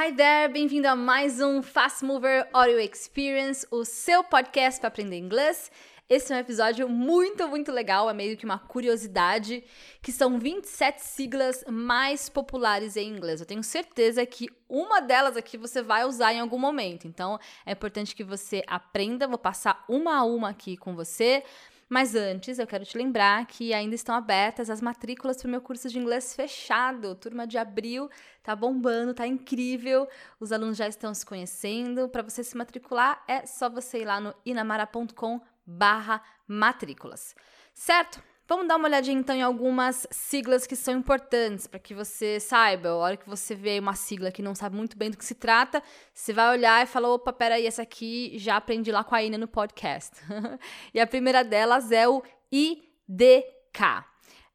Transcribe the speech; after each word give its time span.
Hi 0.00 0.12
there, 0.12 0.52
bem-vindo 0.52 0.86
a 0.86 0.94
mais 0.94 1.40
um 1.40 1.60
Fast 1.60 2.04
Mover 2.04 2.48
Audio 2.52 2.78
Experience, 2.78 3.66
o 3.68 3.84
seu 3.84 4.22
podcast 4.22 4.78
para 4.78 4.86
aprender 4.86 5.18
inglês. 5.18 5.72
Esse 6.08 6.32
é 6.32 6.36
um 6.36 6.38
episódio 6.38 6.88
muito, 6.88 7.48
muito 7.48 7.72
legal, 7.72 8.08
é 8.08 8.14
meio 8.14 8.36
que 8.36 8.44
uma 8.44 8.60
curiosidade, 8.60 9.64
que 10.00 10.12
são 10.12 10.38
27 10.38 11.02
siglas 11.02 11.64
mais 11.68 12.28
populares 12.28 12.96
em 12.96 13.08
inglês. 13.08 13.40
Eu 13.40 13.46
tenho 13.46 13.64
certeza 13.64 14.24
que 14.24 14.48
uma 14.68 15.00
delas 15.00 15.36
aqui 15.36 15.58
você 15.58 15.82
vai 15.82 16.04
usar 16.04 16.32
em 16.32 16.38
algum 16.38 16.60
momento. 16.60 17.08
Então, 17.08 17.36
é 17.66 17.72
importante 17.72 18.14
que 18.14 18.22
você 18.22 18.62
aprenda, 18.68 19.26
vou 19.26 19.36
passar 19.36 19.84
uma 19.88 20.18
a 20.18 20.22
uma 20.22 20.50
aqui 20.50 20.76
com 20.76 20.94
você. 20.94 21.42
Mas 21.88 22.14
antes, 22.14 22.58
eu 22.58 22.66
quero 22.66 22.84
te 22.84 22.98
lembrar 22.98 23.46
que 23.46 23.72
ainda 23.72 23.94
estão 23.94 24.14
abertas 24.14 24.68
as 24.68 24.82
matrículas 24.82 25.38
para 25.38 25.48
o 25.48 25.50
meu 25.50 25.62
curso 25.62 25.88
de 25.88 25.98
inglês 25.98 26.34
fechado. 26.34 27.14
Turma 27.14 27.46
de 27.46 27.56
abril 27.56 28.10
tá 28.42 28.54
bombando, 28.54 29.14
tá 29.14 29.26
incrível. 29.26 30.06
Os 30.38 30.52
alunos 30.52 30.76
já 30.76 30.86
estão 30.86 31.14
se 31.14 31.24
conhecendo. 31.24 32.08
Para 32.08 32.22
você 32.22 32.44
se 32.44 32.56
matricular, 32.56 33.24
é 33.26 33.46
só 33.46 33.70
você 33.70 34.02
ir 34.02 34.04
lá 34.04 34.20
no 34.20 34.34
inamara.com 34.44 35.40
barra 35.64 36.22
matrículas. 36.46 37.34
Certo? 37.72 38.22
Vamos 38.48 38.66
dar 38.66 38.76
uma 38.76 38.88
olhadinha 38.88 39.18
então 39.18 39.36
em 39.36 39.42
algumas 39.42 40.06
siglas 40.10 40.66
que 40.66 40.74
são 40.74 40.94
importantes 40.94 41.66
para 41.66 41.78
que 41.78 41.92
você 41.92 42.40
saiba. 42.40 42.88
A 42.88 42.96
hora 42.96 43.16
que 43.18 43.28
você 43.28 43.54
vê 43.54 43.78
uma 43.78 43.94
sigla 43.94 44.32
que 44.32 44.40
não 44.40 44.54
sabe 44.54 44.74
muito 44.74 44.96
bem 44.96 45.10
do 45.10 45.18
que 45.18 45.24
se 45.24 45.34
trata, 45.34 45.82
você 46.14 46.32
vai 46.32 46.56
olhar 46.56 46.82
e 46.82 46.86
fala: 46.86 47.08
opa, 47.08 47.30
peraí, 47.30 47.66
essa 47.66 47.82
aqui 47.82 48.38
já 48.38 48.56
aprendi 48.56 48.90
lá 48.90 49.04
com 49.04 49.14
a 49.14 49.22
Ina 49.22 49.36
no 49.36 49.46
podcast. 49.46 50.16
e 50.94 50.98
a 50.98 51.06
primeira 51.06 51.44
delas 51.44 51.92
é 51.92 52.08
o 52.08 52.22
IDK. 52.50 54.06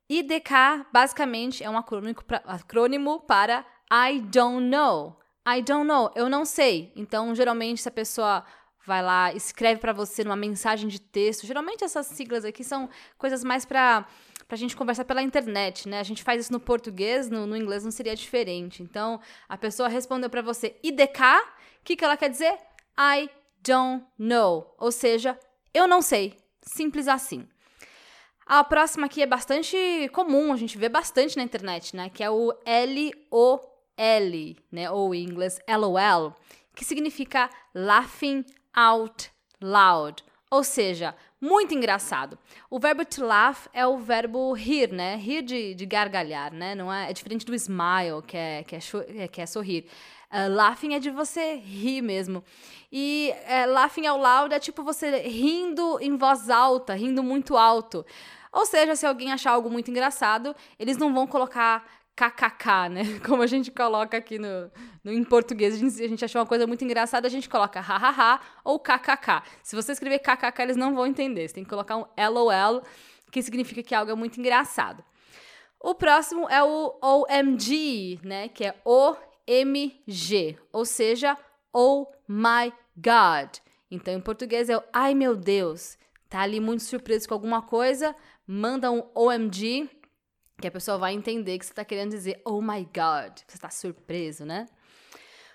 IDK 0.09 0.87
basicamente 0.91 1.63
é 1.63 1.70
um 1.70 1.77
acrônimo 1.77 3.20
para 3.20 3.63
I 3.91 4.21
don't 4.21 4.70
know. 4.70 5.20
I 5.48 5.62
don't 5.62 5.85
know, 5.85 6.12
eu 6.15 6.29
não 6.29 6.45
sei. 6.45 6.91
Então, 6.95 7.35
geralmente, 7.35 7.81
se 7.81 7.89
a 7.89 7.91
pessoa 7.91 8.43
vai 8.85 9.01
lá, 9.01 9.34
escreve 9.34 9.79
para 9.79 9.93
você 9.93 10.23
numa 10.23 10.35
mensagem 10.35 10.87
de 10.87 10.99
texto. 10.99 11.45
Geralmente 11.45 11.84
essas 11.84 12.05
siglas 12.07 12.43
aqui 12.45 12.63
são 12.63 12.90
coisas 13.17 13.43
mais 13.43 13.65
para 13.65 14.05
a 14.49 14.55
gente 14.55 14.75
conversar 14.75 15.05
pela 15.05 15.21
internet, 15.21 15.87
né? 15.87 15.99
A 15.99 16.03
gente 16.03 16.23
faz 16.23 16.41
isso 16.41 16.53
no 16.53 16.59
português, 16.59 17.29
no, 17.29 17.48
no 17.48 17.55
inglês 17.55 17.84
não 17.84 17.91
seria 17.91 18.15
diferente. 18.15 18.84
Então, 18.84 19.20
a 19.48 19.57
pessoa 19.57 19.87
respondeu 19.87 20.29
para 20.29 20.41
você 20.41 20.75
IDK, 20.84 21.21
o 21.81 21.84
que, 21.84 21.95
que 21.95 22.03
ela 22.03 22.17
quer 22.17 22.29
dizer? 22.29 22.57
I 22.98 23.29
don't 23.65 24.05
know. 24.20 24.75
Ou 24.77 24.91
seja, 24.91 25.40
eu 25.73 25.87
não 25.87 26.01
sei. 26.01 26.37
Simples 26.62 27.07
assim. 27.07 27.47
A 28.45 28.63
próxima 28.63 29.05
aqui 29.05 29.21
é 29.21 29.25
bastante 29.25 29.77
comum, 30.12 30.51
a 30.51 30.57
gente 30.57 30.77
vê 30.77 30.90
bastante 30.90 31.37
na 31.37 31.43
internet, 31.43 31.95
né? 31.95 32.09
Que 32.09 32.21
é 32.23 32.29
o 32.29 32.53
L-O-L, 32.65 34.57
né? 34.70 34.91
Ou 34.91 35.15
em 35.15 35.23
inglês 35.23 35.59
LOL, 35.68 36.35
que 36.75 36.84
significa 36.84 37.49
Laughing 37.73 38.43
out 38.76 39.32
loud. 39.62 40.24
Ou 40.49 40.63
seja, 40.63 41.16
muito 41.41 41.74
engraçado. 41.74 42.38
O 42.70 42.80
verbo 42.80 43.04
to 43.04 43.26
laugh 43.26 43.68
é 43.74 43.85
o 43.88 43.98
verbo 43.98 44.54
rir, 44.54 44.91
né? 44.91 45.15
Rir 45.15 45.41
de, 45.41 45.74
de 45.74 45.85
gargalhar, 45.85 46.54
né? 46.54 46.76
Não 46.76 46.93
é, 46.93 47.10
é 47.10 47.13
diferente 47.13 47.46
do 47.46 47.55
smile, 47.55 48.21
que 48.26 48.38
é, 48.38 48.63
que 48.63 48.76
é, 48.76 48.80
é 49.24 49.27
que 49.27 49.41
é 49.41 49.46
sorrir. 49.46 49.85
Uh, 50.32 50.54
laughing 50.54 50.93
é 50.93 50.99
de 50.99 51.10
você 51.10 51.55
rir 51.55 52.02
mesmo. 52.02 52.43
E 52.91 53.34
uh, 53.34 53.71
laughing 53.71 54.07
out 54.07 54.21
loud 54.21 54.54
é 54.54 54.60
tipo 54.60 54.84
você 54.84 55.20
rindo 55.27 55.99
em 55.99 56.15
voz 56.15 56.49
alta, 56.49 56.93
rindo 56.93 57.21
muito 57.21 57.58
alto. 57.58 58.05
Ou 58.52 58.65
seja, 58.65 58.96
se 58.96 59.05
alguém 59.05 59.34
achar 59.34 59.52
algo 59.52 59.70
muito 59.70 59.90
engraçado, 59.90 60.55
eles 60.77 60.98
não 60.98 61.13
vão 61.13 61.26
colocar 61.26 61.84
kkk, 62.15 62.89
né? 62.89 63.19
Como 63.25 63.41
a 63.41 63.47
gente 63.47 63.71
coloca 63.71 64.17
aqui 64.17 64.38
no, 64.38 64.72
no 65.03 65.11
em 65.11 65.23
português, 65.23 65.73
a 65.73 65.78
gente, 65.78 66.03
a 66.03 66.07
gente 66.07 66.25
achou 66.25 66.41
uma 66.41 66.47
coisa 66.47 66.67
muito 66.67 66.83
engraçada, 66.83 67.28
a 67.28 67.29
gente 67.29 67.50
coloca 67.50 67.79
hahaha 67.79 68.39
ou 68.63 68.79
kkk. 68.79 69.44
Se 69.63 69.75
você 69.75 69.91
escrever 69.91 70.19
kkk, 70.19 70.61
eles 70.61 70.78
não 70.78 70.95
vão 70.95 71.07
entender. 71.07 71.47
Você 71.47 71.56
tem 71.56 71.63
que 71.63 71.69
colocar 71.69 71.97
um 71.97 72.06
lol, 72.29 72.84
que 73.31 73.41
significa 73.41 73.81
que 73.81 73.96
algo 73.96 74.12
é 74.12 74.16
muito 74.16 74.40
engraçado. 74.40 75.03
O 75.79 75.94
próximo 75.96 76.47
é 76.50 76.63
o 76.63 76.97
OMG, 77.02 78.19
né? 78.23 78.47
Que 78.47 78.66
é 78.66 78.75
OMG, 78.85 80.57
ou 80.72 80.85
seja, 80.85 81.38
Oh 81.73 82.07
my 82.28 82.72
God. 82.96 83.57
Então, 83.90 84.13
em 84.13 84.22
português 84.22 84.69
é 84.69 84.78
o 84.78 84.84
Ai 84.94 85.13
meu 85.13 85.35
Deus. 85.35 85.97
Tá 86.29 86.41
ali 86.41 86.59
muito 86.59 86.84
surpreso 86.84 87.28
com 87.28 87.34
alguma 87.34 87.62
coisa, 87.62 88.16
manda 88.47 88.90
um 88.91 89.03
OMG 89.13 89.90
que 90.63 90.68
a 90.69 90.72
pessoa 90.72 90.97
vai 90.97 91.13
entender 91.13 91.59
que 91.59 91.66
você 91.66 91.74
está 91.74 91.84
querendo 91.84 92.12
dizer 92.12 92.41
oh 92.46 92.62
my 92.62 92.85
god, 92.85 93.38
você 93.46 93.57
está 93.57 93.69
surpreso, 93.69 94.46
né? 94.46 94.66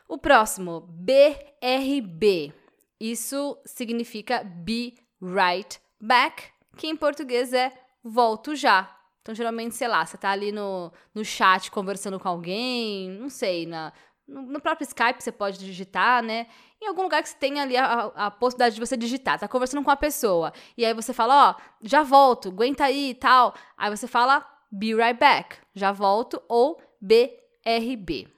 O 0.07 0.19
próximo, 0.19 0.83
BRB. 0.83 2.53
Isso 3.01 3.59
significa 3.65 4.45
be 4.45 4.99
right 5.23 5.81
back, 5.99 6.45
que 6.77 6.87
em 6.87 6.95
português 6.95 7.55
é 7.55 7.73
volto 8.05 8.55
já. 8.55 8.95
Então, 9.23 9.35
geralmente, 9.35 9.77
sei 9.77 9.89
lá, 9.89 10.05
você 10.05 10.17
está 10.17 10.31
ali 10.31 10.53
no, 10.53 10.93
no 11.15 11.25
chat 11.25 11.71
conversando 11.71 12.21
com 12.21 12.29
alguém, 12.29 13.09
não 13.13 13.31
sei, 13.31 13.65
na, 13.65 13.95
no, 14.27 14.43
no, 14.43 14.61
próprio 14.61 14.85
Skype 14.85 15.23
você 15.23 15.33
pode 15.33 15.59
digitar, 15.59 16.23
né? 16.23 16.49
Em 16.83 16.87
algum 16.87 17.03
lugar 17.03 17.23
que 17.23 17.31
você 17.31 17.37
tenha 17.37 17.63
ali 17.63 17.79
a, 17.79 18.13
a, 18.15 18.31
possibilidade 18.31 18.75
de 18.75 18.81
você 18.81 18.97
digitar. 18.97 19.39
Tá 19.39 19.49
conversando 19.49 19.83
com 19.83 19.91
a 19.91 19.97
pessoa. 19.97 20.53
E 20.77 20.85
aí 20.85 20.93
você 20.93 21.15
fala, 21.15 21.51
ó, 21.51 21.63
já 21.81 22.03
volto, 22.03 22.49
aguenta 22.49 22.85
aí 22.85 23.11
e 23.11 23.15
tal. 23.15 23.55
Aí 23.77 23.89
você 23.89 24.07
fala 24.07 24.58
Be 24.71 24.95
right 24.95 25.19
back. 25.19 25.57
Já 25.75 25.93
volto 25.93 26.43
ou 26.49 26.81
BRB. 27.01 28.29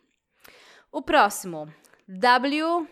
O 0.92 1.02
próximo, 1.02 1.72
WYD, 2.08 2.86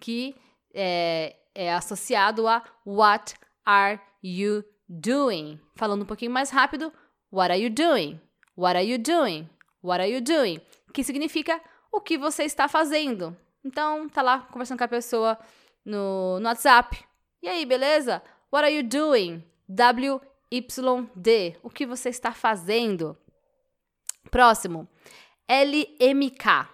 que 0.00 0.36
é, 0.72 1.36
é 1.54 1.74
associado 1.74 2.46
a 2.46 2.62
What 2.86 3.34
are 3.64 4.00
you 4.22 4.64
doing? 4.88 5.60
Falando 5.74 6.02
um 6.02 6.06
pouquinho 6.06 6.30
mais 6.30 6.50
rápido, 6.50 6.92
What 7.30 7.52
are 7.52 7.60
you 7.60 7.68
doing? 7.68 8.20
What 8.56 8.76
are 8.76 8.90
you 8.90 8.98
doing? 8.98 9.50
What 9.82 10.00
are 10.00 10.10
you 10.10 10.20
doing? 10.22 10.60
Que 10.94 11.04
significa 11.04 11.60
o 11.92 12.00
que 12.00 12.16
você 12.16 12.44
está 12.44 12.68
fazendo. 12.68 13.36
Então, 13.62 14.08
tá 14.08 14.22
lá 14.22 14.40
conversando 14.50 14.78
com 14.78 14.84
a 14.84 14.88
pessoa 14.88 15.38
no, 15.84 16.40
no 16.40 16.46
WhatsApp. 16.48 17.04
E 17.42 17.48
aí, 17.48 17.66
beleza? 17.66 18.22
What 18.50 18.64
are 18.64 18.74
you 18.74 18.82
doing? 18.82 19.44
W 19.68 20.20
YD. 20.50 21.58
O 21.62 21.70
que 21.70 21.86
você 21.86 22.08
está 22.08 22.32
fazendo? 22.32 23.16
Próximo. 24.30 24.88
LMK. 25.48 26.68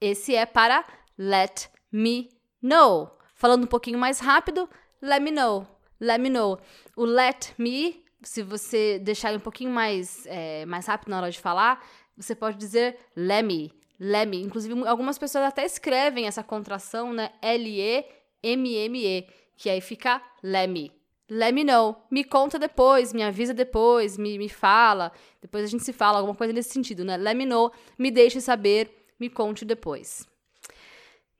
Esse 0.00 0.34
é 0.34 0.44
para 0.46 0.84
Let 1.16 1.68
Me 1.92 2.28
Know. 2.62 3.18
Falando 3.34 3.64
um 3.64 3.68
pouquinho 3.68 3.98
mais 3.98 4.18
rápido, 4.18 4.68
Let 5.00 5.20
Me 5.20 5.30
Know. 5.30 5.66
Let 6.00 6.18
Me 6.18 6.30
Know. 6.30 6.58
O 6.96 7.04
Let 7.04 7.54
Me, 7.58 8.04
se 8.22 8.42
você 8.42 8.98
deixar 8.98 9.34
um 9.34 9.40
pouquinho 9.40 9.70
mais, 9.70 10.26
é, 10.26 10.66
mais 10.66 10.86
rápido 10.86 11.10
na 11.10 11.18
hora 11.18 11.30
de 11.30 11.40
falar, 11.40 11.84
você 12.16 12.34
pode 12.34 12.56
dizer 12.56 12.98
Let 13.16 13.44
Me. 13.44 13.72
Let 13.98 14.28
Me. 14.28 14.42
Inclusive, 14.42 14.86
algumas 14.86 15.18
pessoas 15.18 15.44
até 15.44 15.64
escrevem 15.64 16.26
essa 16.26 16.42
contração, 16.42 17.12
né? 17.12 17.32
L-E-M-M-E, 17.40 19.28
que 19.56 19.70
aí 19.70 19.80
fica 19.80 20.20
Let 20.42 20.68
Me 20.68 21.01
let 21.30 21.52
me 21.52 21.64
know. 21.64 21.96
Me 22.10 22.24
conta 22.24 22.58
depois, 22.58 23.12
me 23.12 23.22
avisa 23.22 23.54
depois, 23.54 24.16
me, 24.16 24.38
me 24.38 24.48
fala. 24.48 25.12
Depois 25.40 25.64
a 25.64 25.66
gente 25.66 25.84
se 25.84 25.92
fala, 25.92 26.18
alguma 26.18 26.34
coisa 26.34 26.52
nesse 26.52 26.70
sentido, 26.70 27.04
né? 27.04 27.16
Let 27.16 27.34
me 27.34 27.46
know, 27.46 27.72
me 27.98 28.10
deixe 28.10 28.40
saber, 28.40 28.90
me 29.18 29.28
conte 29.28 29.64
depois. 29.64 30.26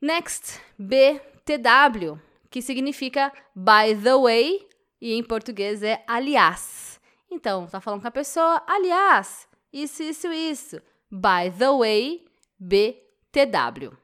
Next, 0.01 0.61
BTW, 0.79 2.19
que 2.51 2.61
significa 2.61 3.33
by 3.55 3.95
the 4.03 4.17
way, 4.17 4.67
e 5.01 5.15
em 5.15 5.23
português 5.23 5.83
é 5.83 6.03
aliás. 6.07 7.01
Então, 7.31 7.67
tá 7.67 7.81
falando 7.81 8.03
com 8.03 8.09
a 8.09 8.11
pessoa, 8.11 8.63
aliás, 8.67 9.49
isso, 9.73 10.03
isso, 10.03 10.33
isso. 10.33 10.83
By 11.11 11.51
the 11.57 11.71
way, 11.71 12.25
BTW. 12.59 13.97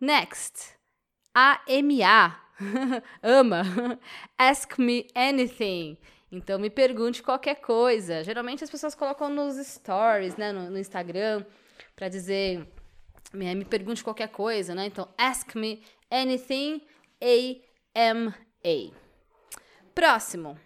Next, 0.00 0.74
AMA, 1.34 2.36
ama. 3.22 3.62
Ask 4.38 4.78
me 4.78 5.06
anything. 5.14 5.96
Então 6.30 6.58
me 6.58 6.70
pergunte 6.70 7.22
qualquer 7.22 7.56
coisa. 7.56 8.22
Geralmente 8.22 8.62
as 8.62 8.70
pessoas 8.70 8.94
colocam 8.94 9.28
nos 9.28 9.56
stories, 9.66 10.36
né, 10.36 10.52
no, 10.52 10.70
no 10.70 10.78
Instagram, 10.78 11.44
para 11.96 12.08
dizer 12.08 12.66
me, 13.32 13.54
me 13.54 13.64
pergunte 13.64 14.04
qualquer 14.04 14.28
coisa, 14.28 14.74
né? 14.74 14.86
Então 14.86 15.08
ask 15.18 15.54
me 15.54 15.82
anything. 16.10 16.82
A 17.22 17.60
M 17.94 18.32
A. 18.64 18.94
Próximo. 19.94 20.58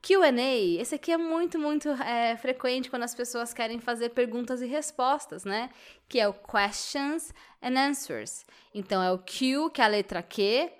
Q&A, 0.00 0.80
esse 0.80 0.94
aqui 0.94 1.10
é 1.10 1.16
muito, 1.16 1.58
muito 1.58 1.88
é, 1.88 2.36
frequente 2.36 2.88
quando 2.88 3.02
as 3.02 3.12
pessoas 3.12 3.52
querem 3.52 3.80
fazer 3.80 4.10
perguntas 4.10 4.62
e 4.62 4.66
respostas, 4.66 5.44
né? 5.44 5.68
Que 6.08 6.20
é 6.20 6.28
o 6.28 6.32
questions 6.32 7.32
and 7.60 7.76
answers. 7.76 8.46
Então, 8.72 9.02
é 9.02 9.10
o 9.10 9.18
Q, 9.18 9.70
que 9.70 9.80
é 9.80 9.84
a 9.84 9.88
letra 9.88 10.22
Q, 10.22 10.70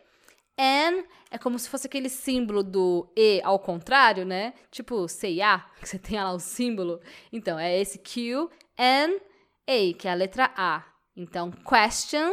And 0.58 1.04
é 1.30 1.38
como 1.38 1.58
se 1.58 1.68
fosse 1.68 1.86
aquele 1.86 2.08
símbolo 2.08 2.62
do 2.62 3.12
E 3.14 3.40
ao 3.44 3.58
contrário, 3.58 4.24
né? 4.24 4.54
Tipo 4.70 5.06
CIA, 5.06 5.64
que 5.80 5.88
você 5.88 5.98
tem 5.98 6.18
lá 6.18 6.32
o 6.32 6.40
símbolo. 6.40 7.00
Então, 7.32 7.58
é 7.58 7.78
esse 7.78 7.98
Q, 7.98 8.48
N, 8.78 9.20
A, 9.66 9.98
que 9.98 10.08
é 10.08 10.10
a 10.10 10.14
letra 10.14 10.50
A. 10.56 10.82
Então, 11.14 11.50
question 11.50 12.32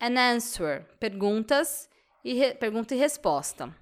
and 0.00 0.18
answer. 0.18 0.86
Perguntas 0.98 1.88
e 2.24 2.54
pergunta 2.54 2.94
e 2.94 2.98
resposta. 2.98 3.74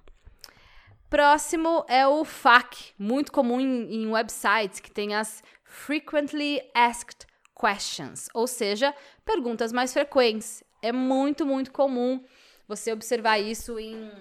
Próximo 1.09 1.85
é 1.87 2.05
o 2.05 2.25
FAQ, 2.25 2.93
muito 2.99 3.31
comum 3.31 3.61
em, 3.61 3.93
em 3.93 4.07
websites 4.07 4.81
que 4.81 4.91
tem 4.91 5.15
as 5.15 5.41
Frequently 5.63 6.61
Asked 6.73 7.25
Questions, 7.59 8.27
ou 8.33 8.45
seja, 8.45 8.93
perguntas 9.23 9.71
mais 9.71 9.93
frequentes. 9.93 10.63
É 10.81 10.91
muito, 10.91 11.45
muito 11.45 11.71
comum 11.71 12.21
você 12.67 12.91
observar 12.91 13.39
isso 13.39 13.79
em 13.79 14.11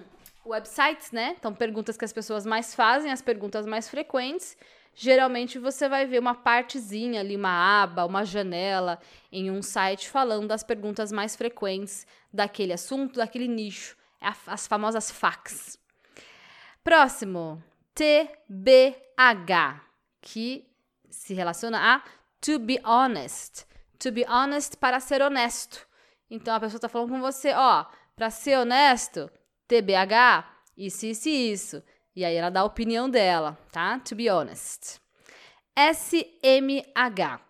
websites, 0.44 1.10
né? 1.10 1.34
Então, 1.38 1.52
perguntas 1.52 1.96
que 1.96 2.04
as 2.04 2.12
pessoas 2.12 2.46
mais 2.46 2.74
fazem, 2.74 3.10
as 3.10 3.20
perguntas 3.20 3.66
mais 3.66 3.88
frequentes. 3.88 4.56
Geralmente 4.94 5.58
você 5.58 5.90
vai 5.90 6.06
ver 6.06 6.18
uma 6.18 6.34
partezinha 6.34 7.20
ali, 7.20 7.36
uma 7.36 7.82
aba, 7.82 8.06
uma 8.06 8.24
janela 8.24 8.98
em 9.30 9.50
um 9.50 9.60
site 9.60 10.08
falando 10.08 10.48
das 10.48 10.62
perguntas 10.62 11.12
mais 11.12 11.36
frequentes 11.36 12.06
daquele 12.32 12.72
assunto, 12.72 13.16
daquele 13.16 13.46
nicho. 13.46 13.94
É 14.20 14.28
as 14.46 14.66
famosas 14.66 15.10
facts. 15.10 15.78
Próximo, 16.82 17.62
TBH, 17.94 19.82
que 20.22 20.66
se 21.10 21.34
relaciona 21.34 21.96
a 21.96 22.02
to 22.40 22.58
be 22.58 22.80
honest. 22.82 23.66
To 23.98 24.10
be 24.10 24.24
honest 24.26 24.78
para 24.78 24.98
ser 24.98 25.20
honesto. 25.20 25.86
Então 26.30 26.54
a 26.54 26.60
pessoa 26.60 26.78
está 26.78 26.88
falando 26.88 27.10
com 27.10 27.20
você, 27.20 27.52
ó, 27.54 27.84
para 28.16 28.30
ser 28.30 28.58
honesto, 28.58 29.30
TBH, 29.68 30.44
isso, 30.76 31.04
isso 31.04 31.28
e 31.28 31.52
isso. 31.52 31.82
E 32.14 32.24
aí 32.24 32.34
ela 32.34 32.48
dá 32.48 32.60
a 32.60 32.64
opinião 32.64 33.10
dela, 33.10 33.58
tá? 33.70 33.98
To 34.00 34.16
be 34.16 34.30
honest. 34.30 34.98
SMH. 35.78 37.40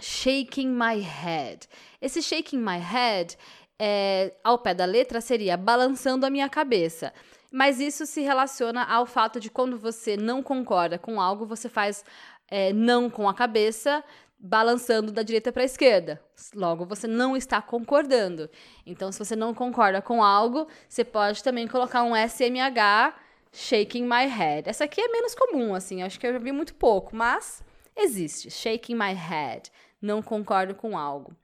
Shaking 0.00 0.68
my 0.68 1.00
head. 1.00 1.68
Esse 2.00 2.22
shaking 2.22 2.58
my 2.58 2.78
head, 2.78 3.36
é, 3.76 4.36
ao 4.44 4.58
pé 4.58 4.72
da 4.72 4.84
letra, 4.84 5.20
seria 5.20 5.56
balançando 5.56 6.24
a 6.24 6.30
minha 6.30 6.48
cabeça. 6.48 7.12
Mas 7.50 7.80
isso 7.80 8.06
se 8.06 8.20
relaciona 8.20 8.84
ao 8.84 9.04
fato 9.04 9.40
de 9.40 9.50
quando 9.50 9.76
você 9.76 10.16
não 10.16 10.40
concorda 10.44 10.96
com 10.96 11.20
algo, 11.20 11.44
você 11.44 11.68
faz 11.68 12.04
é, 12.48 12.72
não 12.72 13.10
com 13.10 13.28
a 13.28 13.34
cabeça, 13.34 14.04
balançando 14.38 15.10
da 15.10 15.22
direita 15.22 15.52
para 15.52 15.62
a 15.62 15.66
esquerda. 15.66 16.22
Logo, 16.54 16.86
você 16.86 17.06
não 17.06 17.36
está 17.36 17.60
concordando. 17.60 18.48
Então, 18.86 19.10
se 19.10 19.18
você 19.18 19.34
não 19.34 19.52
concorda 19.52 20.00
com 20.00 20.22
algo, 20.22 20.68
você 20.88 21.04
pode 21.04 21.42
também 21.42 21.66
colocar 21.66 22.04
um 22.04 22.14
SMH, 22.14 23.14
shaking 23.52 24.04
my 24.04 24.26
head. 24.26 24.68
Essa 24.68 24.84
aqui 24.84 25.00
é 25.00 25.08
menos 25.08 25.34
comum, 25.34 25.74
assim, 25.74 26.02
acho 26.02 26.20
que 26.20 26.26
eu 26.26 26.32
já 26.32 26.38
vi 26.38 26.52
muito 26.52 26.74
pouco, 26.74 27.16
mas 27.16 27.62
existe. 27.96 28.50
Shaking 28.50 28.94
my 28.94 29.12
head. 29.12 29.70
Não 30.00 30.22
concordo 30.22 30.74
com 30.74 30.96
algo. 30.96 31.34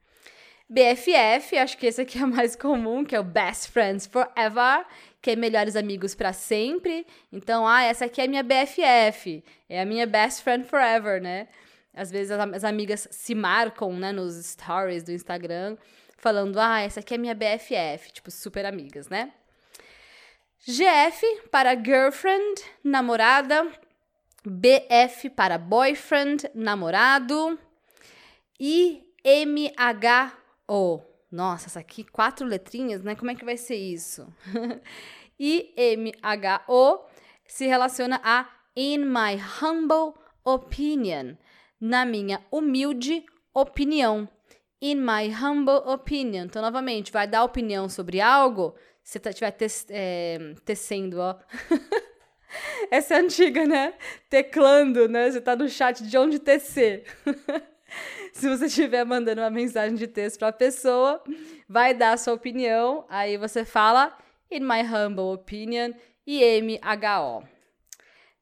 BFF, 0.69 1.59
acho 1.59 1.77
que 1.77 1.87
esse 1.87 2.01
aqui 2.01 2.19
é 2.23 2.27
mais 2.27 2.57
comum, 2.57 3.05
que 3.05 3.15
é 3.15 3.21
o 3.21 3.25
Best 3.25 3.71
Friends 3.71 4.07
Forever, 4.07 4.87
que 5.21 5.33
é 5.33 5.37
melhores 5.37 5.75
amigos 5.75 6.15
para 6.15 6.33
sempre. 6.33 7.07
Então, 7.33 7.67
ah, 7.67 7.83
essa 7.83 8.05
aqui 8.05 8.21
é 8.21 8.29
minha 8.29 8.43
BFF, 8.43 9.43
é 9.69 9.81
a 9.81 9.85
minha 9.85 10.07
Best 10.07 10.43
Friend 10.43 10.65
Forever, 10.65 11.21
né? 11.21 11.49
Às 11.95 12.11
vezes 12.11 12.31
as 12.31 12.65
amigas 12.65 13.09
se 13.11 13.35
marcam, 13.35 13.93
né, 13.93 14.13
nos 14.13 14.35
stories 14.35 15.03
do 15.03 15.13
Instagram, 15.13 15.77
falando: 16.17 16.59
"Ah, 16.59 16.81
essa 16.81 17.01
aqui 17.01 17.15
é 17.15 17.19
minha 17.19 17.35
BFF", 17.35 18.13
tipo 18.13 18.31
super 18.31 18.67
amigas, 18.67 19.09
né? 19.09 19.33
GF 20.67 21.43
para 21.51 21.75
girlfriend, 21.77 22.63
namorada. 22.83 23.71
BF 24.47 25.31
para 25.31 25.59
boyfriend, 25.59 26.51
namorado. 26.55 27.59
E. 28.59 29.03
Nossa, 31.31 31.67
essa 31.67 31.81
aqui, 31.81 32.05
quatro 32.05 32.47
letrinhas, 32.47 33.03
né? 33.03 33.15
Como 33.15 33.31
é 33.31 33.35
que 33.35 33.45
vai 33.45 33.57
ser 33.57 33.77
isso? 33.77 34.27
I-M-H-O 35.39 37.01
se 37.47 37.67
relaciona 37.67 38.21
a 38.23 38.47
in 38.77 39.05
my 39.05 39.37
humble 39.61 40.15
opinion 40.45 41.37
na 41.81 42.05
minha 42.05 42.45
humilde 42.51 43.25
opinião. 43.53 44.29
In 44.81 44.97
my 44.97 45.31
humble 45.31 45.83
opinion. 45.87 46.45
Então, 46.45 46.61
novamente, 46.61 47.11
vai 47.11 47.27
dar 47.27 47.45
opinião 47.45 47.89
sobre 47.89 48.21
algo, 48.21 48.75
você 49.03 49.19
estiver 49.19 49.51
tá, 49.51 49.67
é, 49.91 50.55
tecendo, 50.65 51.21
ó. 51.21 51.37
Essa 52.91 53.15
é 53.15 53.19
antiga, 53.19 53.67
né? 53.67 53.95
Teclando, 54.31 55.09
né? 55.09 55.31
Você 55.31 55.41
tá 55.41 55.55
no 55.55 55.69
chat 55.69 56.03
de 56.03 56.17
onde 56.17 56.39
tecer. 56.39 57.05
Se 58.33 58.49
você 58.49 58.67
estiver 58.67 59.05
mandando 59.05 59.41
uma 59.41 59.51
mensagem 59.51 59.95
de 59.95 60.07
texto 60.07 60.39
para 60.39 60.49
a 60.49 60.53
pessoa, 60.53 61.23
vai 61.69 61.95
dar 61.95 62.13
a 62.13 62.17
sua 62.17 62.35
opinião, 62.35 63.05
aí 63.09 63.37
você 63.37 63.65
fala 63.65 64.17
in 64.51 64.61
my 64.61 64.83
humble 64.83 65.33
opinion 65.33 65.93
e 66.27 66.43
M-H-O. 66.43 67.45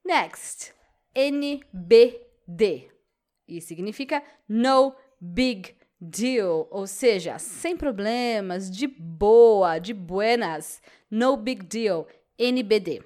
Next, 0.04 0.72
NBD 1.14 2.91
e 3.58 3.60
significa 3.60 4.22
no 4.48 4.94
big 5.20 5.74
deal, 6.00 6.66
ou 6.70 6.86
seja, 6.86 7.38
sem 7.38 7.76
problemas, 7.76 8.70
de 8.70 8.86
boa, 8.86 9.78
de 9.78 9.94
buenas, 9.94 10.82
no 11.10 11.36
big 11.36 11.64
deal, 11.64 12.08
NBD. 12.38 13.02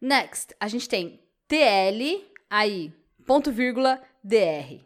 Next, 0.00 0.54
a 0.60 0.68
gente 0.68 0.88
tem 0.88 1.20
TL, 1.48 2.26
aí, 2.50 2.92
ponto 3.24 3.50
vírgula, 3.50 4.02
DR. 4.22 4.84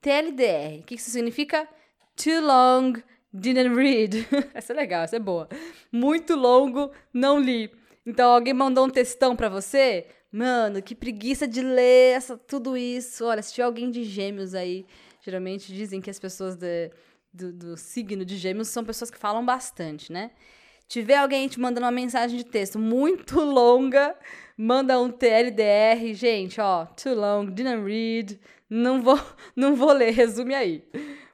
TLDR, 0.00 0.80
o 0.80 0.82
que 0.84 0.94
isso 0.94 1.10
significa? 1.10 1.68
Too 2.16 2.40
long, 2.40 2.94
didn't 3.32 3.74
read. 3.74 4.26
essa 4.54 4.72
é 4.72 4.76
legal, 4.76 5.02
essa 5.02 5.16
é 5.16 5.20
boa. 5.20 5.48
Muito 5.90 6.36
longo, 6.36 6.92
não 7.12 7.38
li. 7.38 7.70
Então, 8.04 8.30
alguém 8.30 8.52
mandou 8.52 8.86
um 8.86 8.90
textão 8.90 9.34
para 9.34 9.48
você? 9.48 10.06
Mano, 10.32 10.80
que 10.80 10.94
preguiça 10.94 11.46
de 11.46 11.60
ler 11.60 12.16
essa, 12.16 12.38
tudo 12.38 12.74
isso. 12.74 13.26
Olha, 13.26 13.42
se 13.42 13.52
tiver 13.52 13.64
alguém 13.64 13.90
de 13.90 14.02
gêmeos 14.02 14.54
aí, 14.54 14.86
geralmente 15.20 15.70
dizem 15.74 16.00
que 16.00 16.08
as 16.08 16.18
pessoas 16.18 16.56
de, 16.56 16.90
do, 17.30 17.52
do 17.52 17.76
signo 17.76 18.24
de 18.24 18.38
gêmeos 18.38 18.68
são 18.68 18.82
pessoas 18.82 19.10
que 19.10 19.18
falam 19.18 19.44
bastante, 19.44 20.10
né? 20.10 20.30
Tiver 20.88 21.16
alguém 21.16 21.46
te 21.48 21.60
mandando 21.60 21.84
uma 21.84 21.92
mensagem 21.92 22.38
de 22.38 22.44
texto 22.44 22.78
muito 22.78 23.40
longa, 23.44 24.16
manda 24.56 24.98
um 24.98 25.10
TLDR, 25.10 26.14
gente, 26.14 26.58
ó, 26.60 26.86
too 26.86 27.14
long, 27.14 27.46
didn't 27.46 27.84
read, 27.84 28.40
não 28.70 29.02
vou, 29.02 29.20
não 29.54 29.76
vou 29.76 29.92
ler, 29.92 30.12
resume 30.12 30.54
aí. 30.54 30.82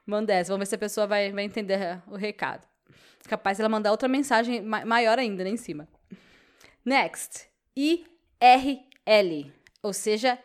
Manda 0.05 0.33
essa, 0.33 0.51
vamos 0.51 0.65
ver 0.65 0.69
se 0.69 0.75
a 0.75 0.79
pessoa 0.79 1.07
vai, 1.07 1.31
vai 1.31 1.45
entender 1.45 2.01
o 2.07 2.17
recado. 2.17 2.67
Capaz 3.29 3.59
ela 3.59 3.69
mandar 3.69 3.91
outra 3.91 4.09
mensagem 4.09 4.61
maior 4.61 5.19
ainda, 5.19 5.43
né, 5.43 5.51
em 5.51 5.57
cima. 5.57 5.87
Next, 6.83 7.47
IRL. 7.77 8.88
L, 9.09 9.51
ou 9.81 9.91
seja, 9.91 10.37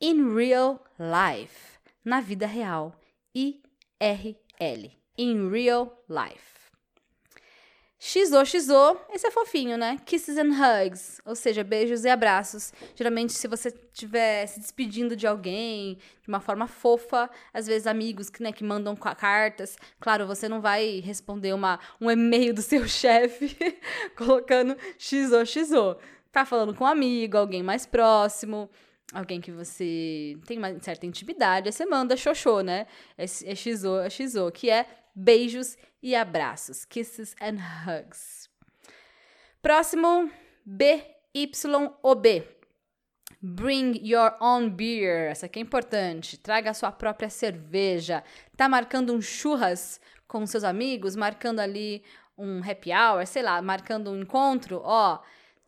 in 0.00 0.32
real 0.32 0.80
life, 0.96 1.80
na 2.04 2.20
vida 2.20 2.46
real. 2.46 2.94
I-R-L, 3.34 4.92
in 5.18 5.50
real 5.50 6.04
life. 6.08 6.52
XO, 7.98 8.44
XO, 8.44 8.96
esse 9.12 9.26
é 9.26 9.30
fofinho, 9.32 9.76
né? 9.76 9.98
Kisses 10.06 10.36
and 10.36 10.50
hugs, 10.52 11.20
ou 11.24 11.34
seja, 11.34 11.64
beijos 11.64 12.04
e 12.04 12.08
abraços. 12.08 12.72
Geralmente, 12.94 13.32
se 13.32 13.48
você 13.48 13.70
estiver 13.70 14.46
se 14.46 14.60
despedindo 14.60 15.16
de 15.16 15.26
alguém 15.26 15.98
de 16.20 16.28
uma 16.28 16.40
forma 16.40 16.68
fofa, 16.68 17.28
às 17.52 17.66
vezes 17.66 17.88
amigos 17.88 18.30
que, 18.30 18.40
né, 18.40 18.52
que 18.52 18.62
mandam 18.62 18.94
cartas. 18.94 19.76
Claro, 19.98 20.28
você 20.28 20.48
não 20.48 20.60
vai 20.60 21.00
responder 21.00 21.52
uma, 21.54 21.80
um 22.00 22.08
e-mail 22.08 22.54
do 22.54 22.62
seu 22.62 22.86
chefe 22.86 23.56
colocando 24.14 24.76
XO, 24.96 25.44
XO 25.44 25.96
tá 26.32 26.44
falando 26.44 26.74
com 26.74 26.84
um 26.84 26.86
amigo, 26.86 27.36
alguém 27.36 27.62
mais 27.62 27.86
próximo, 27.86 28.70
alguém 29.12 29.40
que 29.40 29.52
você 29.52 30.36
tem 30.46 30.58
uma 30.58 30.80
certa 30.80 31.06
intimidade, 31.06 31.68
aí 31.68 31.72
você 31.72 31.84
manda 31.84 32.16
xoxô, 32.16 32.62
né? 32.62 32.86
É, 33.16 33.24
é 33.24 33.54
xizô, 33.54 34.00
é 34.00 34.10
xizô, 34.10 34.50
que 34.50 34.70
é 34.70 34.86
beijos 35.14 35.76
e 36.02 36.16
abraços, 36.16 36.84
kisses 36.84 37.36
and 37.40 37.58
hugs. 37.86 38.50
Próximo, 39.60 40.30
BYOB. 40.64 42.48
Bring 43.40 44.00
your 44.02 44.36
own 44.40 44.70
beer. 44.70 45.30
Essa 45.30 45.46
aqui 45.46 45.58
é 45.58 45.62
importante. 45.62 46.36
Traga 46.36 46.70
a 46.70 46.74
sua 46.74 46.92
própria 46.92 47.28
cerveja. 47.28 48.22
Tá 48.56 48.68
marcando 48.68 49.12
um 49.12 49.20
churras 49.20 50.00
com 50.28 50.46
seus 50.46 50.64
amigos, 50.64 51.16
marcando 51.16 51.60
ali 51.60 52.02
um 52.38 52.58
happy 52.58 52.90
hour, 52.92 53.26
sei 53.26 53.42
lá, 53.42 53.60
marcando 53.60 54.10
um 54.10 54.20
encontro, 54.20 54.80
ó. 54.84 55.20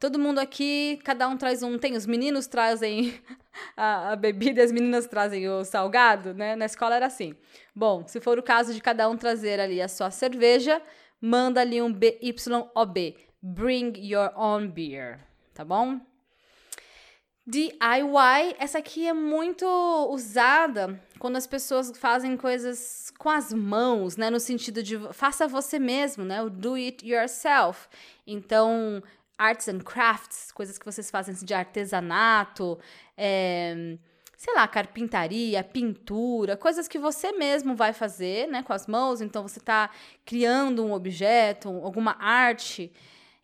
Todo 0.05 0.19
mundo 0.19 0.39
aqui, 0.39 1.01
cada 1.03 1.27
um 1.27 1.35
traz 1.35 1.63
um. 1.63 1.79
Tem 1.79 1.97
os 1.97 2.05
meninos 2.05 2.47
trazem 2.47 3.19
a, 3.75 4.13
a 4.13 4.17
bebida 4.17 4.61
e 4.61 4.63
as 4.63 4.71
meninas 4.71 5.07
trazem 5.07 5.49
o 5.49 5.65
salgado, 5.65 6.35
né? 6.35 6.55
Na 6.55 6.67
escola 6.67 6.95
era 6.95 7.07
assim. 7.07 7.35
Bom, 7.75 8.07
se 8.07 8.21
for 8.21 8.39
o 8.39 8.43
caso 8.43 8.75
de 8.75 8.83
cada 8.83 9.09
um 9.09 9.17
trazer 9.17 9.59
ali 9.59 9.81
a 9.81 9.89
sua 9.89 10.11
cerveja, 10.11 10.83
manda 11.19 11.63
ali 11.63 11.81
um 11.81 11.91
BYOB. 11.91 13.17
Bring 13.41 13.95
your 13.97 14.31
own 14.37 14.69
beer, 14.69 15.21
tá 15.55 15.65
bom? 15.65 15.99
DIY, 17.47 18.57
essa 18.59 18.81
aqui 18.81 19.07
é 19.07 19.15
muito 19.15 19.67
usada 20.11 21.01
quando 21.19 21.37
as 21.37 21.47
pessoas 21.47 21.91
fazem 21.97 22.37
coisas 22.37 23.11
com 23.19 23.31
as 23.31 23.55
mãos, 23.55 24.19
né? 24.19 24.29
No 24.29 24.39
sentido 24.39 24.83
de 24.83 24.99
faça 25.15 25.49
você 25.49 25.79
mesmo, 25.79 26.27
né? 26.27 26.43
O 26.43 26.51
do 26.51 26.75
it 26.75 27.07
yourself. 27.09 27.89
Então, 28.27 29.03
arts 29.39 29.69
and 29.69 29.81
crafts, 29.81 30.53
coisas 30.53 30.79
que 30.79 30.85
vocês 30.85 31.11
fazem 31.11 31.35
de 31.35 31.55
artesanato, 31.55 32.79
é, 33.17 33.97
sei 34.37 34.55
lá, 34.55 34.67
carpintaria, 34.69 35.63
pintura, 35.65 36.57
coisas 36.57 36.89
que 36.89 36.99
você 36.99 37.33
mesmo 37.33 37.75
vai 37.75 37.93
fazer, 37.93 38.49
né? 38.49 38.63
Com 38.63 38.73
as 38.73 38.87
mãos. 38.87 39.21
Então, 39.21 39.43
você 39.43 39.59
está 39.59 39.91
criando 40.25 40.85
um 40.85 40.93
objeto, 40.93 41.69
alguma 41.69 42.17
arte, 42.19 42.93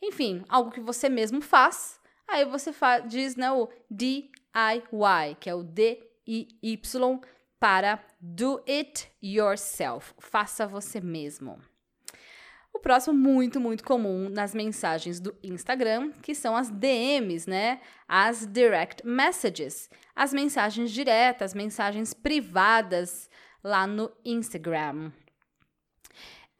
enfim, 0.02 0.44
algo 0.48 0.70
que 0.70 0.80
você 0.80 1.08
mesmo 1.08 1.40
faz 1.40 2.00
Aí 2.30 2.44
você 2.44 2.72
diz 3.08 3.34
né, 3.34 3.50
o 3.50 3.68
DIY, 3.90 5.34
que 5.40 5.50
é 5.50 5.54
o 5.54 5.64
D-I-Y 5.64 7.20
para 7.58 7.98
Do 8.20 8.62
It 8.68 9.10
Yourself. 9.20 10.14
Faça 10.20 10.64
você 10.64 11.00
mesmo. 11.00 11.60
O 12.72 12.78
próximo, 12.78 13.14
muito, 13.16 13.60
muito 13.60 13.84
comum 13.84 14.28
nas 14.28 14.54
mensagens 14.54 15.20
do 15.20 15.34
Instagram, 15.42 16.12
que 16.22 16.34
são 16.34 16.56
as 16.56 16.70
DMs, 16.70 17.48
né? 17.48 17.80
As 18.08 18.46
Direct 18.46 19.06
Messages. 19.06 19.90
As 20.14 20.32
mensagens 20.32 20.90
diretas, 20.90 21.52
mensagens 21.52 22.14
privadas 22.14 23.28
lá 23.62 23.86
no 23.86 24.10
Instagram. 24.24 25.12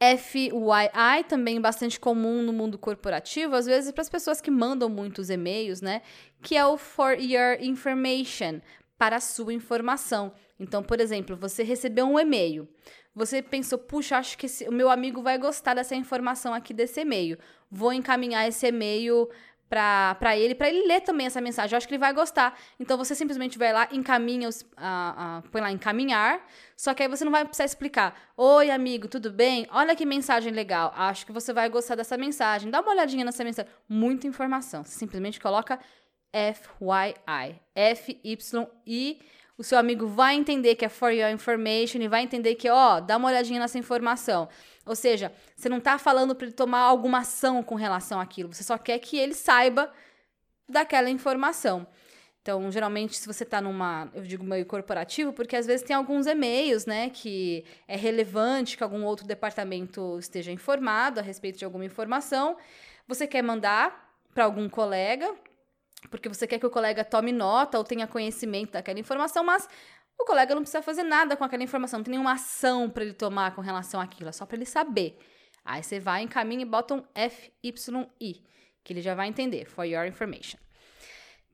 FYI, 0.02 1.24
também 1.28 1.60
bastante 1.60 2.00
comum 2.00 2.42
no 2.42 2.54
mundo 2.54 2.78
corporativo, 2.78 3.54
às 3.54 3.66
vezes 3.66 3.92
para 3.92 4.00
as 4.00 4.08
pessoas 4.08 4.40
que 4.40 4.50
mandam 4.50 4.88
muitos 4.88 5.28
e-mails, 5.28 5.82
né? 5.82 6.00
Que 6.42 6.56
é 6.56 6.64
o 6.64 6.78
for 6.78 7.12
your 7.20 7.58
information, 7.60 8.60
para 8.96 9.16
a 9.16 9.20
sua 9.20 9.52
informação. 9.52 10.32
Então, 10.58 10.82
por 10.82 11.00
exemplo, 11.00 11.36
você 11.36 11.62
recebeu 11.62 12.06
um 12.06 12.18
e-mail. 12.18 12.68
Você 13.14 13.42
pensou, 13.42 13.78
puxa, 13.78 14.18
acho 14.18 14.38
que 14.38 14.46
esse, 14.46 14.68
o 14.68 14.72
meu 14.72 14.88
amigo 14.88 15.20
vai 15.22 15.36
gostar 15.36 15.74
dessa 15.74 15.94
informação 15.94 16.54
aqui 16.54 16.72
desse 16.72 17.00
e-mail. 17.00 17.38
Vou 17.70 17.92
encaminhar 17.92 18.46
esse 18.46 18.66
e-mail 18.66 19.28
para 19.70 20.36
ele, 20.36 20.52
para 20.54 20.68
ele 20.68 20.86
ler 20.86 21.00
também 21.00 21.26
essa 21.26 21.40
mensagem. 21.40 21.72
Eu 21.72 21.76
acho 21.76 21.86
que 21.86 21.94
ele 21.94 22.00
vai 22.00 22.12
gostar. 22.12 22.58
Então 22.78 22.98
você 22.98 23.14
simplesmente 23.14 23.56
vai 23.56 23.72
lá, 23.72 23.88
encaminha, 23.92 24.48
os, 24.48 24.64
põe 25.52 25.60
lá 25.60 25.70
encaminhar, 25.70 26.44
só 26.76 26.92
que 26.92 27.04
aí 27.04 27.08
você 27.08 27.24
não 27.24 27.30
vai 27.30 27.44
precisar 27.44 27.64
explicar. 27.66 28.18
Oi, 28.36 28.70
amigo, 28.70 29.06
tudo 29.06 29.30
bem? 29.30 29.68
Olha 29.70 29.94
que 29.94 30.04
mensagem 30.04 30.52
legal. 30.52 30.92
Acho 30.96 31.24
que 31.24 31.32
você 31.32 31.52
vai 31.52 31.68
gostar 31.68 31.94
dessa 31.94 32.16
mensagem. 32.16 32.70
Dá 32.70 32.80
uma 32.80 32.90
olhadinha 32.90 33.24
nessa 33.24 33.44
mensagem. 33.44 33.70
Muita 33.88 34.26
informação. 34.26 34.84
Você 34.84 34.98
simplesmente 34.98 35.38
coloca 35.38 35.78
FYI. 36.32 37.60
F-Y-I 37.74 39.20
o 39.60 39.62
seu 39.62 39.76
amigo 39.76 40.06
vai 40.06 40.36
entender 40.36 40.74
que 40.74 40.86
é 40.86 40.88
for 40.88 41.12
your 41.12 41.28
information 41.28 42.00
e 42.00 42.08
vai 42.08 42.22
entender 42.22 42.54
que, 42.54 42.70
ó, 42.70 42.98
dá 42.98 43.18
uma 43.18 43.28
olhadinha 43.28 43.60
nessa 43.60 43.78
informação. 43.78 44.48
Ou 44.86 44.96
seja, 44.96 45.30
você 45.54 45.68
não 45.68 45.76
está 45.76 45.98
falando 45.98 46.34
para 46.34 46.46
ele 46.46 46.54
tomar 46.54 46.80
alguma 46.80 47.18
ação 47.18 47.62
com 47.62 47.74
relação 47.74 48.18
àquilo, 48.18 48.54
você 48.54 48.64
só 48.64 48.78
quer 48.78 48.98
que 48.98 49.18
ele 49.18 49.34
saiba 49.34 49.92
daquela 50.66 51.10
informação. 51.10 51.86
Então, 52.40 52.72
geralmente, 52.72 53.18
se 53.18 53.26
você 53.26 53.44
está 53.44 53.60
numa, 53.60 54.10
eu 54.14 54.22
digo 54.22 54.42
meio 54.42 54.64
corporativo, 54.64 55.30
porque 55.30 55.54
às 55.54 55.66
vezes 55.66 55.84
tem 55.84 55.94
alguns 55.94 56.26
e-mails, 56.26 56.86
né, 56.86 57.10
que 57.10 57.62
é 57.86 57.96
relevante 57.96 58.78
que 58.78 58.82
algum 58.82 59.04
outro 59.04 59.26
departamento 59.26 60.18
esteja 60.18 60.50
informado 60.50 61.20
a 61.20 61.22
respeito 61.22 61.58
de 61.58 61.66
alguma 61.66 61.84
informação. 61.84 62.56
Você 63.06 63.26
quer 63.26 63.42
mandar 63.42 64.10
para 64.32 64.44
algum 64.44 64.70
colega, 64.70 65.34
porque 66.08 66.28
você 66.28 66.46
quer 66.46 66.58
que 66.58 66.66
o 66.66 66.70
colega 66.70 67.04
tome 67.04 67.32
nota 67.32 67.78
ou 67.78 67.84
tenha 67.84 68.06
conhecimento 68.06 68.72
daquela 68.72 68.98
informação, 68.98 69.44
mas 69.44 69.68
o 70.18 70.24
colega 70.24 70.54
não 70.54 70.62
precisa 70.62 70.82
fazer 70.82 71.02
nada 71.02 71.36
com 71.36 71.44
aquela 71.44 71.62
informação, 71.62 71.98
não 71.98 72.04
tem 72.04 72.12
nenhuma 72.12 72.34
ação 72.34 72.88
para 72.88 73.04
ele 73.04 73.14
tomar 73.14 73.54
com 73.54 73.60
relação 73.60 74.00
àquilo, 74.00 74.28
é 74.28 74.32
só 74.32 74.46
para 74.46 74.56
ele 74.56 74.66
saber. 74.66 75.18
Aí 75.64 75.82
você 75.82 76.00
vai, 76.00 76.22
encaminha 76.22 76.62
e 76.62 76.64
bota 76.64 76.94
um 76.94 77.02
FYI, 77.14 78.42
que 78.82 78.92
ele 78.92 79.02
já 79.02 79.14
vai 79.14 79.28
entender, 79.28 79.66
for 79.66 79.84
your 79.84 80.06
information. 80.06 80.58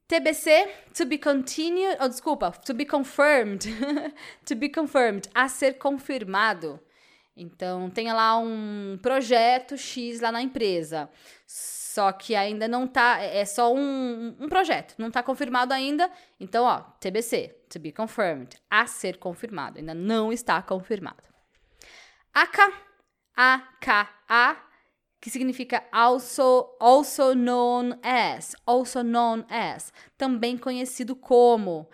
TBC, 0.08 0.68
to 0.94 1.04
be 1.04 1.18
continued, 1.18 1.96
oh, 2.00 2.08
desculpa, 2.08 2.52
to 2.64 2.72
be 2.72 2.84
confirmed, 2.84 3.66
to 4.46 4.54
be 4.54 4.68
confirmed, 4.68 5.28
a 5.34 5.48
ser 5.48 5.74
confirmado. 5.74 6.80
Então, 7.36 7.90
tem 7.90 8.10
lá 8.12 8.38
um 8.38 8.98
projeto 9.02 9.76
X 9.76 10.20
lá 10.20 10.32
na 10.32 10.40
empresa. 10.40 11.10
Só 11.46 12.10
que 12.10 12.34
ainda 12.34 12.66
não 12.66 12.86
tá, 12.86 13.20
é 13.20 13.44
só 13.44 13.72
um, 13.74 14.34
um 14.40 14.48
projeto, 14.48 14.94
não 14.98 15.10
tá 15.10 15.22
confirmado 15.22 15.74
ainda. 15.74 16.10
Então, 16.40 16.64
ó, 16.64 16.80
TBC, 16.98 17.48
to 17.70 17.78
be 17.78 17.92
confirmed, 17.92 18.56
a 18.70 18.86
ser 18.86 19.18
confirmado, 19.18 19.78
ainda 19.78 19.94
não 19.94 20.32
está 20.32 20.62
confirmado. 20.62 21.22
AKA, 22.32 22.72
AKA, 23.34 24.62
que 25.20 25.30
significa 25.30 25.84
also, 25.92 26.76
also 26.78 27.34
known 27.34 27.98
as, 28.02 28.54
also 28.66 29.02
known 29.02 29.44
as, 29.48 29.92
também 30.16 30.56
conhecido 30.56 31.16
como. 31.16 31.88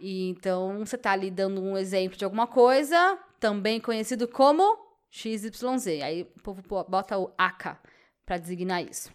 E, 0.00 0.28
então, 0.30 0.78
você 0.84 0.96
tá 0.96 1.12
ali 1.12 1.30
dando 1.30 1.60
um 1.60 1.76
exemplo 1.76 2.16
de 2.16 2.24
alguma 2.24 2.46
coisa, 2.46 3.18
também 3.38 3.78
conhecido 3.78 4.26
como 4.26 4.78
XYZ. 5.10 5.86
Aí 6.02 6.22
o 6.22 6.42
povo 6.42 6.62
bota 6.88 7.18
o 7.18 7.32
AKA 7.36 7.78
para 8.24 8.38
designar 8.38 8.82
isso. 8.82 9.12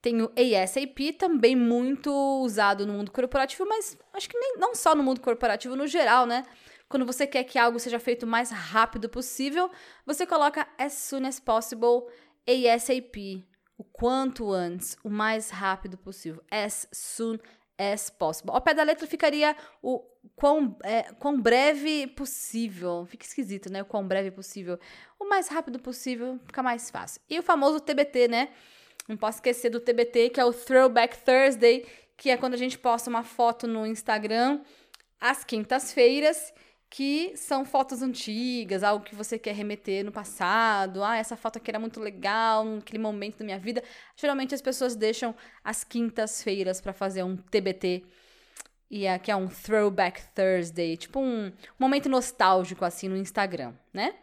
Tem 0.00 0.22
o 0.22 0.32
ASAP, 0.36 1.12
também 1.18 1.56
muito 1.56 2.10
usado 2.42 2.86
no 2.86 2.92
mundo 2.92 3.10
corporativo, 3.10 3.66
mas 3.66 3.98
acho 4.12 4.28
que 4.28 4.38
nem, 4.38 4.56
não 4.56 4.74
só 4.74 4.94
no 4.94 5.02
mundo 5.02 5.20
corporativo, 5.20 5.74
no 5.74 5.86
geral, 5.86 6.26
né? 6.26 6.44
Quando 6.88 7.04
você 7.04 7.26
quer 7.26 7.42
que 7.44 7.58
algo 7.58 7.80
seja 7.80 7.98
feito 7.98 8.22
o 8.22 8.26
mais 8.28 8.50
rápido 8.50 9.08
possível, 9.08 9.68
você 10.06 10.24
coloca 10.24 10.66
as 10.78 10.92
soon 10.92 11.26
as 11.26 11.40
possible, 11.40 12.06
ASAP, 12.46 13.44
o 13.76 13.82
quanto 13.82 14.52
antes, 14.52 14.96
o 15.02 15.10
mais 15.10 15.50
rápido 15.50 15.98
possível, 15.98 16.40
as 16.50 16.88
soon 16.92 17.38
as 17.78 18.10
possible. 18.10 18.52
Ao 18.52 18.60
pé 18.60 18.74
da 18.74 18.82
letra 18.82 19.06
ficaria 19.06 19.56
o 19.82 20.02
quão, 20.34 20.76
é, 20.82 21.02
quão 21.14 21.40
breve 21.40 22.06
possível. 22.08 23.06
Fica 23.06 23.24
esquisito, 23.24 23.70
né? 23.70 23.82
O 23.82 23.84
quão 23.84 24.06
breve 24.06 24.30
possível. 24.30 24.78
O 25.18 25.28
mais 25.28 25.48
rápido 25.48 25.78
possível 25.78 26.38
fica 26.46 26.62
mais 26.62 26.90
fácil. 26.90 27.20
E 27.28 27.38
o 27.38 27.42
famoso 27.42 27.80
TBT, 27.80 28.28
né? 28.28 28.48
Não 29.08 29.16
posso 29.16 29.38
esquecer 29.38 29.70
do 29.70 29.80
TBT, 29.80 30.30
que 30.30 30.40
é 30.40 30.44
o 30.44 30.52
Throwback 30.52 31.18
Thursday, 31.18 31.86
que 32.16 32.30
é 32.30 32.36
quando 32.36 32.54
a 32.54 32.58
gente 32.58 32.78
posta 32.78 33.08
uma 33.08 33.22
foto 33.22 33.66
no 33.66 33.86
Instagram 33.86 34.60
às 35.20 35.44
quintas-feiras, 35.44 36.52
que 36.88 37.36
são 37.36 37.64
fotos 37.64 38.00
antigas, 38.02 38.82
algo 38.82 39.04
que 39.04 39.14
você 39.14 39.38
quer 39.38 39.54
remeter 39.54 40.04
no 40.04 40.12
passado. 40.12 41.02
Ah, 41.02 41.16
essa 41.16 41.36
foto 41.36 41.58
aqui 41.58 41.70
era 41.70 41.78
muito 41.78 42.00
legal, 42.00 42.64
naquele 42.64 42.98
momento 42.98 43.38
da 43.38 43.44
minha 43.44 43.58
vida. 43.58 43.82
Geralmente 44.16 44.54
as 44.54 44.62
pessoas 44.62 44.94
deixam 44.94 45.34
as 45.64 45.84
quintas-feiras 45.84 46.80
para 46.80 46.92
fazer 46.92 47.22
um 47.22 47.36
TBT. 47.36 48.04
E 48.88 49.06
aqui 49.06 49.30
é 49.30 49.36
um 49.36 49.48
Throwback 49.48 50.22
Thursday, 50.32 50.96
tipo 50.96 51.18
um 51.18 51.52
momento 51.78 52.08
nostálgico 52.08 52.84
assim 52.84 53.08
no 53.08 53.16
Instagram, 53.16 53.74
né? 53.92 54.14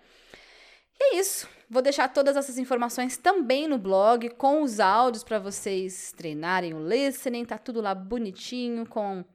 E 0.99 1.15
é 1.15 1.19
isso. 1.19 1.49
Vou 1.69 1.81
deixar 1.81 2.07
todas 2.07 2.37
essas 2.37 2.57
informações 2.57 3.17
também 3.17 3.67
no 3.67 3.77
blog, 3.77 4.29
com 4.31 4.61
os 4.61 4.79
áudios 4.79 5.23
para 5.23 5.39
vocês 5.39 6.13
treinarem 6.15 6.73
o 6.73 6.87
listening. 6.87 7.43
Tá 7.43 7.57
tudo 7.57 7.81
lá 7.81 7.93
bonitinho 7.93 8.85
com 8.87 9.25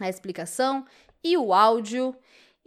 a 0.00 0.08
explicação 0.08 0.84
e 1.22 1.36
o 1.36 1.52
áudio. 1.52 2.16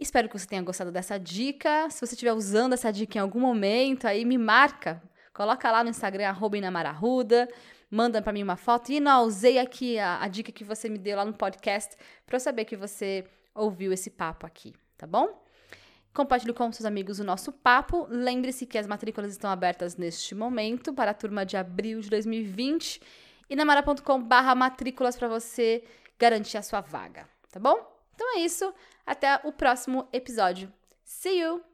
Espero 0.00 0.30
que 0.30 0.38
você 0.38 0.46
tenha 0.46 0.62
gostado 0.62 0.90
dessa 0.90 1.18
dica. 1.18 1.90
Se 1.90 2.00
você 2.00 2.14
estiver 2.14 2.32
usando 2.32 2.72
essa 2.72 2.90
dica 2.90 3.18
em 3.18 3.20
algum 3.20 3.38
momento, 3.38 4.06
aí 4.06 4.24
me 4.24 4.38
marca. 4.38 5.02
Coloca 5.34 5.70
lá 5.70 5.84
no 5.84 5.90
Instagram, 5.90 6.34
Inamararruda. 6.54 7.46
Manda 7.90 8.22
para 8.22 8.32
mim 8.32 8.42
uma 8.42 8.56
foto. 8.56 8.90
E 8.90 8.98
não, 8.98 9.26
usei 9.26 9.58
aqui 9.58 9.98
a, 9.98 10.22
a 10.22 10.28
dica 10.28 10.50
que 10.50 10.64
você 10.64 10.88
me 10.88 10.96
deu 10.96 11.18
lá 11.18 11.24
no 11.26 11.34
podcast 11.34 11.96
para 12.24 12.36
eu 12.36 12.40
saber 12.40 12.64
que 12.64 12.76
você 12.76 13.26
ouviu 13.54 13.92
esse 13.92 14.08
papo 14.08 14.46
aqui, 14.46 14.72
tá 14.96 15.06
bom? 15.06 15.44
Compartilhe 16.14 16.54
com 16.54 16.72
seus 16.72 16.86
amigos 16.86 17.20
o 17.20 17.24
nosso 17.24 17.52
papo. 17.52 18.06
Lembre-se 18.08 18.64
que 18.64 18.78
as 18.78 18.86
matrículas 18.86 19.30
estão 19.30 19.50
abertas 19.50 19.96
neste 19.96 20.34
momento 20.34 20.94
para 20.94 21.10
a 21.10 21.14
turma 21.14 21.44
de 21.44 21.58
abril 21.58 22.00
de 22.00 22.08
2020 22.08 23.02
e 23.50 23.54
namara.com/barra 23.54 24.54
matrículas 24.54 25.14
para 25.14 25.28
você 25.28 25.84
garantir 26.18 26.56
a 26.56 26.62
sua 26.62 26.80
vaga, 26.80 27.28
tá 27.50 27.60
bom? 27.60 28.00
Então 28.14 28.36
é 28.36 28.40
isso. 28.40 28.72
Até 29.10 29.40
o 29.42 29.50
próximo 29.52 30.08
episódio. 30.12 30.72
See 31.04 31.40
you! 31.40 31.69